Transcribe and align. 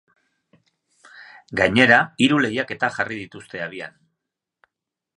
Gainera, 1.61 2.01
hiru 2.25 2.41
lehiaketa 2.47 2.93
jarri 2.99 3.23
dituzte 3.23 3.65
abian. 3.71 3.99